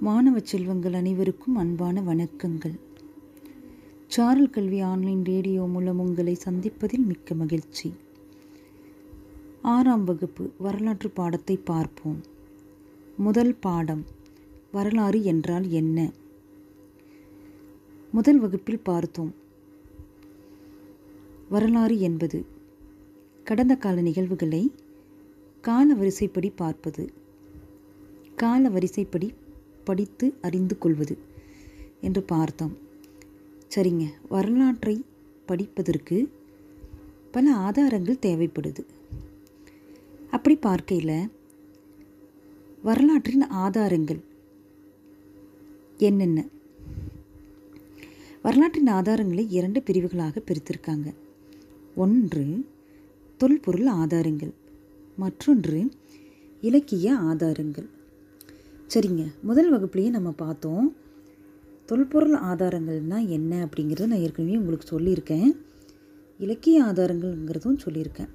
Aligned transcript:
மாணவ 0.00 0.38
செல்வங்கள் 0.38 0.92
அனைவருக்கும் 0.92 1.56
அன்பான 1.56 2.00
வணக்கங்கள். 2.00 2.78
சாரல் 4.06 4.50
கல்வி 4.50 4.80
ஆன்லைன் 4.80 5.24
ரேடியோ 5.24 5.62
மூலம் 5.62 5.98
உங்களை 5.98 6.36
சந்திப்பதில் 6.44 7.04
மிக்க 7.04 7.34
மகிழ்ச்சி. 7.34 7.94
ஆறாம் 9.62 10.04
வகுப்பு 10.04 10.50
வரலாற்று 10.58 11.10
பாடத்தை 11.10 11.56
பார்ப்போம். 11.56 12.20
முதல் 13.16 13.54
பாடம் 13.54 14.04
வரலாறு 14.72 15.24
என்றால் 15.24 15.68
என்ன? 15.68 16.10
முதல் 18.12 18.38
வகுப்பில் 18.38 18.80
பார்த்தோம். 18.80 19.34
வரலாறு 21.48 22.00
என்பது 22.00 22.46
கடந்த 23.44 23.76
கால 23.76 24.00
நிகழ்வுகளை 24.00 24.72
கால 25.60 25.94
வரிசைப்படி 25.94 26.50
பார்ப்பது. 26.50 27.12
கால 28.36 28.68
வரிசைப்படி 28.68 29.32
படித்து 29.86 30.34
அறிந்து 30.42 30.78
கொள்வது 30.78 31.18
என்று 32.00 32.22
பார்த்தோம். 32.22 32.74
சரிங்க. 33.74 34.04
வரலாற்றை 34.28 34.96
படிப்பதற்கு 35.46 36.16
பல 37.30 37.54
ஆதாரங்கள் 37.54 38.22
தேவைப்படுது. 38.22 38.82
அப்படி 40.30 40.56
பார்க்கையில் 40.56 41.30
வரலாற்றின் 42.82 43.46
ஆதாரங்கள் 43.46 44.20
என்னென்ன? 45.98 46.40
வரலாற்றின் 48.42 48.88
ஆதாரங்களை 48.88 49.46
இரண்டு 49.48 49.82
பிரிவுகளாக 49.82 50.42
பிரித்திருக்காங்க. 50.46 51.14
ஒன்று 51.96 52.44
தொல்பொருள் 53.38 53.90
ஆதாரங்கள் 54.02 54.52
மற்றொன்று 55.16 55.80
இலக்கிய 56.60 57.16
ஆதாரங்கள். 57.30 57.88
சரிங்க. 58.94 59.24
முதல் 59.42 59.70
வகுப்புலேயே 59.72 60.10
நம்ம 60.10 60.30
பார்த்தோம் 60.30 60.96
தொல்பொருள் 61.86 62.36
ஆதாரங்கள்னால் 62.50 63.28
என்ன 63.28 63.52
அப்படிங்கிறத 63.66 64.06
நான் 64.06 64.22
ஏற்கனவே 64.26 64.56
உங்களுக்கு 64.56 64.86
சொல்லியிருக்கேன். 64.98 65.48
இலக்கிய 66.38 66.84
ஆதாரங்கள்ங்கிறதும் 66.84 67.82
சொல்லியிருக்கேன். 67.84 68.30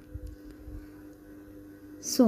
ஸோ 2.12 2.24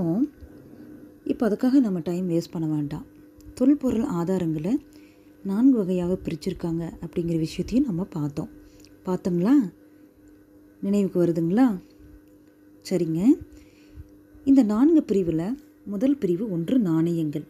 இப்போ 1.25 1.49
அதுக்காக 1.49 1.81
நம்ம 1.81 1.99
டைம் 1.99 2.31
வேஸ்ட் 2.31 2.51
பண்ண 2.51 2.67
வேண்டாம். 2.69 3.07
தொல்பொருள் 3.55 4.07
ஆதாரங்களை 4.21 4.75
நான்கு 5.43 5.77
வகையாக 5.79 6.19
பிரிச்சிருக்காங்க 6.27 6.83
அப்படிங்கிற 7.05 7.39
விஷயத்தையும் 7.39 7.87
நம்ம 7.87 8.05
பார்த்தோம். 8.05 8.51
பார்த்தோங்களா 9.07 9.55
நினைவுக்கு 10.81 11.19
வருதுங்களா? 11.25 11.67
சரிங்க. 12.91 13.21
இந்த 14.45 14.63
நான்கு 14.63 15.03
பிரிவில் 15.03 15.59
முதல் 15.85 16.19
பிரிவு 16.19 16.51
ஒன்று 16.51 16.79
நாணயங்கள். 16.79 17.47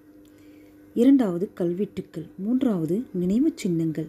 இரண்டாவது 0.94 1.50
கல்வெட்டுக்கள் 1.54 2.26
மூன்றாவது 2.38 3.02
நினைவு 3.12 3.52
சின்னங்கள் 3.54 4.06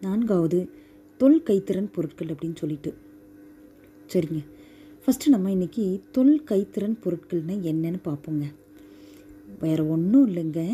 நான்காவது 0.00 0.68
தொல் 1.16 1.42
கைத்திறன் 1.46 1.88
பொருட்கள் 1.92 2.28
அப்படின்னு 2.28 2.56
சொல்லிட்டு. 2.56 2.94
சரிங்க. 4.12 4.44
ஃபஸ்ட்டு 5.06 5.28
நம்ம 5.28 5.50
இன்றைக்கி 5.50 6.00
தொல் 6.12 6.42
கைத்திறன் 6.48 6.96
பொருட்கள்னால் 7.04 7.62
என்னென்னு 7.62 7.98
பார்ப்போங்க. 8.04 8.44
வேறு 9.60 9.88
ஒன்றும் 9.88 10.28
இல்லைங்க. 10.28 10.70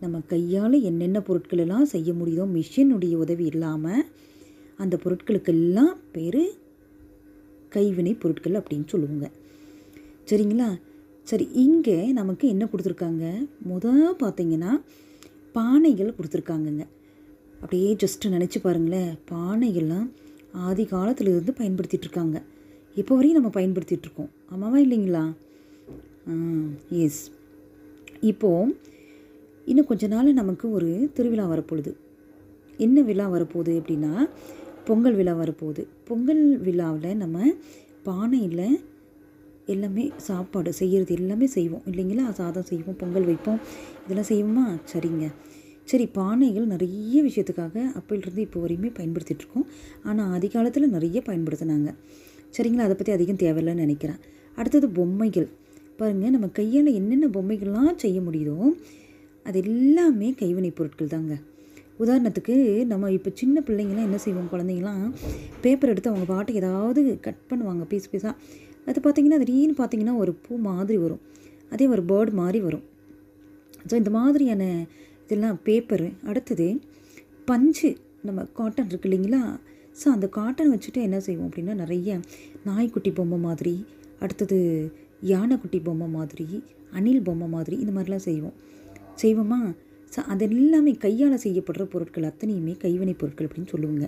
நம்ம 0.00 0.20
கையால் 0.20 0.82
என்னென்ன 0.82 1.20
பொருட்கள் 1.20 1.58
எல்லாம் 1.58 1.84
செய்ய 1.84 2.12
முடியுதோ 2.12 2.48
மிஷினுடைய 2.48 3.14
உதவி 3.14 3.44
இல்லாமல் 3.44 4.04
அந்த 4.76 4.98
பொருட்களுக்கெல்லாம் 5.04 5.96
பேர் 6.12 6.50
கைவினை 7.68 8.20
பொருட்கள் 8.20 8.52
அப்படின்னு 8.52 8.86
சொல்லுவோங்க. 8.86 9.30
சரிங்களா? 10.26 10.80
சரி 11.28 11.46
இங்கே 11.62 11.96
நமக்கு 12.18 12.44
என்ன 12.52 12.64
கொடுத்துருக்காங்க? 12.70 13.24
முதல் 13.70 14.04
பார்த்தீங்கன்னா 14.20 14.72
பானைகள் 15.56 16.16
கொடுத்துருக்காங்கங்க. 16.18 16.84
அப்படியே 17.62 17.88
ஜஸ்ட்டு 18.02 18.32
நினச்சி 18.34 18.58
பாருங்களேன். 18.62 19.10
பானைகள்லாம் 19.32 20.08
ஆதி 20.66 20.84
காலத்துலேருந்து 20.92 21.52
பயன்படுத்திகிட்ருக்காங்க 21.60 22.36
இப்போ 23.00 23.12
வரையும் 23.16 23.38
நம்ம 23.38 23.50
பயன்படுத்திகிட்ருக்கோம் 23.56 24.30
ஆமாவா 24.52 24.78
இல்லைங்களா? 24.84 25.24
எஸ் 27.02 27.22
இப்போது 28.30 28.74
இன்னும் 29.70 29.88
கொஞ்ச 29.90 30.06
நாள் 30.12 30.38
நமக்கு 30.40 30.66
ஒரு 30.76 30.90
திருவிழா 31.16 31.46
வரப்பொழுது. 31.52 31.90
என்ன 32.86 33.00
விழா 33.08 33.26
வரப்போகுது 33.34 33.72
அப்படின்னா 33.80 34.12
பொங்கல் 34.88 35.16
விழா 35.20 35.34
வரப்போகுது. 35.42 35.82
பொங்கல் 36.08 36.44
விழாவில் 36.66 37.20
நம்ம 37.22 37.38
பானையில் 38.06 38.68
எல்லாமே 39.68 40.12
சாப்பாடு 40.16 40.72
செய்கிறது 40.72 41.14
எல்லாமே 41.14 41.46
செய்வோம். 41.46 41.82
இல்லைங்களா? 41.90 42.32
சாதம் 42.32 42.62
செய்வோம் 42.62 42.96
பொங்கல் 42.96 43.24
வைப்போம். 43.24 43.60
இதெல்லாம் 44.08 44.30
செய்வோமா? 44.30 44.80
சரிங்க. 44.92 45.26
சரி 45.84 46.10
பானைகள் 46.14 46.66
நிறைய 46.66 47.22
விஷயத்துக்காக 47.22 47.76
அப்போலேருந்து 47.98 48.38
இப்போ 48.38 48.60
வரையுமே 48.60 48.90
பயன்படுத்திகிட்ருக்கோம் 48.98 49.66
ஆனால் 50.04 50.30
ஆதி 50.30 50.48
காலத்தில் 50.48 50.90
நிறைய 50.90 51.22
பயன்படுத்தினாங்க. 51.26 51.94
சரிங்களா? 52.56 52.86
அதை 52.86 52.94
பற்றி 52.94 53.12
அதிகம் 53.12 53.36
தேவையில்லைன்னு 53.36 53.84
நினைக்கிறேன். 53.84 54.16
அடுத்தது 54.56 54.88
பொம்மைகள். 54.88 55.48
பாருங்கள் 55.96 56.30
நம்ம 56.30 56.48
கையால் 56.48 56.86
என்னென்ன 56.86 57.26
பொம்மைகள்லாம் 57.26 57.96
செய்ய 57.96 58.20
முடியுதோ 58.20 58.58
அது 59.44 59.62
எல்லாமே 59.64 60.32
கைவினைப் 60.32 60.76
பொருட்கள் 60.76 61.08
தாங்க. 61.08 61.34
உதாரணத்துக்கு 61.98 62.84
நம்ம 62.84 63.10
இப்போ 63.10 63.30
சின்ன 63.34 63.62
பிள்ளைங்களாம் 63.66 64.06
என்ன 64.08 64.18
செய்வோம்? 64.18 64.48
குழந்தைங்களாம் 64.52 65.12
பேப்பர் 65.60 65.90
எடுத்து 65.90 66.10
அவங்க 66.10 66.34
பாட்டுக்கு 66.34 66.62
ஏதாவது 66.62 67.20
கட் 67.20 67.40
பண்ணுவாங்க 67.50 67.84
பீஸ் 67.88 68.10
பீஸாக 68.12 68.34
அது 68.88 68.98
பார்த்திங்கன்னா 69.04 69.40
திடீர்னு 69.42 69.76
பார்த்திங்கன்னா 69.80 70.14
ஒரு 70.22 70.32
பூ 70.44 70.52
மாதிரி 70.68 70.98
வரும். 71.04 71.22
அதே 71.72 71.86
ஒரு 71.94 72.02
பேர்டு 72.10 72.32
மாதிரி 72.42 72.60
வரும். 72.66 72.84
ஸோ 73.88 73.94
இந்த 74.00 74.10
மாதிரியான 74.18 74.64
இதெல்லாம் 75.24 75.58
பேப்பரு. 75.66 76.08
அடுத்தது 76.30 76.66
பஞ்சு. 77.50 77.90
நம்ம 78.28 78.44
காட்டன் 78.58 78.88
இருக்கு 78.90 79.08
இல்லைங்களா? 79.08 79.42
ஸோ 80.00 80.06
அந்த 80.14 80.26
காட்டன் 80.38 80.72
வச்சுட்டு 80.74 81.00
என்ன 81.06 81.18
செய்வோம் 81.26 81.48
அப்படின்னா 81.48 81.74
நிறைய 81.82 82.18
நாய்க்குட்டி 82.68 83.10
பொம்மை 83.18 83.38
மாதிரி 83.46 83.74
அடுத்தது 84.24 84.58
யானைக்குட்டி 85.32 85.78
பொம்மை 85.86 86.08
மாதிரி 86.16 86.46
அணில் 86.98 87.24
பொம்மை 87.28 87.48
மாதிரி 87.54 87.76
இந்த 87.82 87.92
மாதிரிலாம் 87.96 88.26
செய்வோம். 88.28 88.56
செய்வோமா? 89.22 89.60
ஸோ 90.12 90.20
அது 90.32 90.44
எல்லாமே 90.50 90.92
கையால் 91.04 91.42
செய்யப்படுற 91.44 91.84
பொருட்கள் 91.94 92.28
அத்தனையுமே 92.30 92.74
கைவினை 92.84 93.14
பொருட்கள் 93.22 93.46
அப்படின்னு 93.48 93.72
சொல்லுவோங்க. 93.74 94.06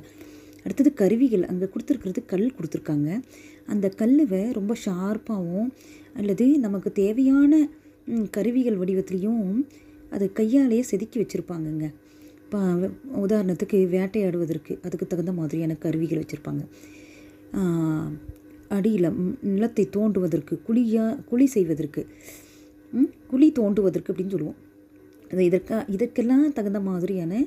அடுத்தது 0.65 0.91
கருவிகள். 1.01 1.45
அங்கே 1.51 1.67
கொடுத்துருக்கிறது 1.75 2.23
கல் 2.33 2.55
கொடுத்துருக்காங்க. 2.57 3.11
அந்த 3.73 3.87
கல்லுவை 4.01 4.43
ரொம்ப 4.59 4.73
ஷார்ப்பாகவும் 4.85 5.71
அல்லது 6.19 6.47
நமக்கு 6.67 6.91
தேவையான 7.03 7.63
கருவிகள் 8.37 8.81
வடிவத்துலேயும் 8.81 9.45
அது 10.15 10.27
கையாலேயே 10.39 10.85
செதுக்கி 10.91 11.19
வச்சுருப்பாங்கங்க. 11.21 11.87
இப்போ 12.45 12.61
உதாரணத்துக்கு 13.25 13.79
வேட்டையாடுவதற்கு 13.97 14.73
அதுக்கு 14.87 15.07
தகுந்த 15.13 15.33
மாதிரியான 15.41 15.77
கருவிகள் 15.85 16.21
வச்சுருப்பாங்க. 16.23 16.63
அடியில் 18.77 19.09
நிலத்தை 19.53 19.85
தோண்டுவதற்கு 19.97 20.55
குழியாக 20.67 21.19
குழி 21.31 21.47
செய்வதற்கு 21.55 22.03
குழி 23.31 23.49
தோண்டுவதற்கு 23.59 24.11
அப்படின்னு 24.13 24.35
சொல்லுவோம். 24.35 24.59
அது 25.31 25.43
இதற்கா 25.49 25.77
இதற்கெல்லாம் 25.95 26.45
தகுந்த 26.59 26.81
மாதிரியான 26.89 27.43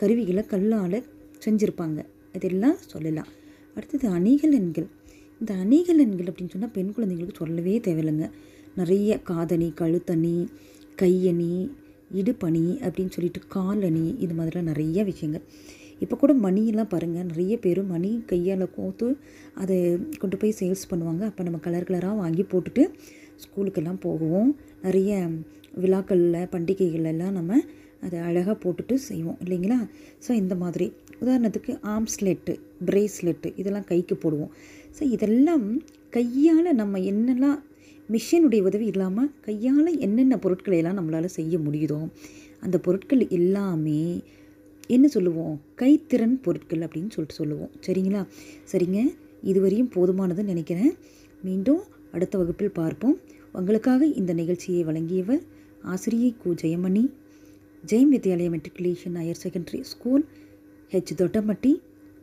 கருவிகளை 0.00 0.42
கல்லால் 0.52 0.98
செஞ்சுருப்பாங்க. 1.44 2.00
இதெல்லாம் 2.38 2.78
சொல்லலாம். 2.92 3.30
அடுத்தது 3.76 4.06
அணிகள் 4.18 4.54
எண்கள். 4.60 4.88
இந்த 5.40 5.52
அணிகள் 5.64 6.00
எண்கள் 6.04 6.28
அப்படின்னு 6.30 6.54
சொன்னால் 6.54 6.76
பெண் 6.76 6.94
குழந்தைங்களுக்கு 6.94 7.40
சொல்லவே 7.42 7.74
தேவையில்லைங்க. 7.86 8.28
நிறைய 8.80 9.10
காதணி 9.30 9.68
கழுத்தணி 9.80 10.36
கையணி 11.02 11.52
இடுப்பணி 12.18 12.64
அப்படின்னு 12.86 13.14
சொல்லிட்டு 13.16 13.40
காலணி 13.56 14.06
இது 14.24 14.32
மாதிரிலாம் 14.38 14.70
நிறைய 14.72 14.98
விஷயங்கள். 15.10 15.44
இப்போ 16.04 16.14
கூட 16.16 16.32
மணியெல்லாம் 16.44 16.90
பாருங்கள் 16.92 17.28
நிறைய 17.30 17.54
பேர் 17.64 17.80
மணி 17.92 18.10
கையால் 18.30 18.64
கோத்து 18.76 19.06
அதை 19.62 19.76
கொண்டு 20.22 20.36
போய் 20.40 20.58
சேல்ஸ் 20.60 20.88
பண்ணுவாங்க. 20.90 21.22
அப்போ 21.30 21.42
நம்ம 21.46 21.60
கலர் 21.64 21.88
கலராக 21.88 22.16
வாங்கி 22.22 22.44
போட்டுட்டு 22.52 22.84
ஸ்கூலுக்கெல்லாம் 23.42 24.00
போகுவோம் 24.06 24.50
நிறைய 24.86 25.12
விழாக்களில் 25.82 26.48
பண்டிகைகளெல்லாம் 26.54 27.36
நம்ம 27.38 27.60
அதை 28.00 28.18
அழகாக 28.18 28.56
போட்டுட்டு 28.64 28.94
செய்வோம் 28.94 29.38
இல்லைங்களா? 29.44 29.78
ஸோ 30.28 30.30
இந்த 30.32 30.54
மாதிரி. 30.54 30.92
உதாரணத்துக்கு 31.20 31.72
ஆம்ஸ்லெட்டு 31.94 32.52
பிரேஸ்லெட்டு 32.86 33.52
இதெல்லாம் 33.56 33.84
கைக்கு 33.84 34.14
போடுவோம். 34.14 34.52
ஸோ 34.98 35.02
இதெல்லாம் 35.02 35.82
கையால் 36.10 36.74
நம்ம 36.74 36.98
என்னெல்லாம் 36.98 37.58
மிஷினுடைய 38.08 38.60
உதவி 38.62 38.86
இல்லாமல் 38.86 39.30
கையால் 39.40 39.98
என்னென்ன 39.98 40.38
பொருட்களை 40.38 40.78
எல்லாம் 40.78 40.98
நம்மளால் 40.98 41.36
செய்ய 41.38 41.58
முடியுதோ 41.58 42.08
அந்த 42.60 42.78
பொருட்கள் 42.78 43.28
எல்லாமே 43.28 44.22
என்ன 44.86 45.08
சொல்லுவோம்? 45.08 45.60
கைத்திறன் 45.76 46.36
பொருட்கள் 46.42 46.78
அப்படின்னு 46.78 47.10
சொல்லிட்டு 47.10 47.40
சொல்லுவோம். 47.40 47.70
சரிங்களா? 47.86 48.22
சரிங்க. 48.72 49.00
இதுவரையும் 49.44 49.90
போதுமானதுன்னு 49.94 50.52
நினைக்கிறேன். 50.54 50.92
மீண்டும் 51.42 51.82
அடுத்த 52.12 52.38
வகுப்பில் 52.38 52.70
பார்ப்போம். 52.70 53.16
உங்களுக்காக 53.52 54.06
இந்த 54.06 54.32
நிகழ்ச்சியை 54.32 54.84
வழங்கியவர் 54.84 55.42
ஆசிரியை 55.82 56.34
கு. 56.44 56.50
Jayamani. 56.62 57.04
Jayam 57.86 58.12
Vidyalaya 58.12 58.50
matriculation 58.50 59.16
higher 59.16 59.40
secondary 59.42 59.80
school 59.80 60.24
H 60.92 61.12
Thottamatti 61.16 61.72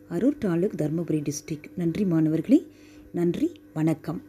Arur 0.10 0.38
taluk 0.38 0.76
Dharmapuri 0.76 1.20
district 1.22 1.70
நன்றி 1.76 2.06
மாணவர்களே 2.06 2.60
நன்றி 3.12 3.52
வணக்கம். 3.74 4.22